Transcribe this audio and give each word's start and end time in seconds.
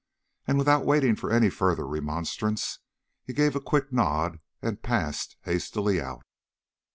And 0.47 0.57
without 0.57 0.83
waiting 0.83 1.15
for 1.15 1.29
any 1.31 1.51
further 1.51 1.85
remonstrance, 1.87 2.79
he 3.23 3.33
gave 3.33 3.55
a 3.55 3.61
quick 3.61 3.93
nod 3.93 4.39
and 4.59 4.81
passed 4.81 5.35
hastily 5.43 6.01
out. 6.01 6.25